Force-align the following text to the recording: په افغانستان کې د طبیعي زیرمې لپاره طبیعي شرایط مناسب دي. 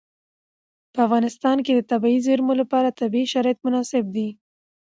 په 0.93 0.99
افغانستان 1.07 1.57
کې 1.65 1.71
د 1.75 1.81
طبیعي 1.91 2.19
زیرمې 2.27 2.55
لپاره 2.61 2.95
طبیعي 3.01 3.27
شرایط 3.33 3.59
مناسب 3.65 4.03
دي. 4.15 4.27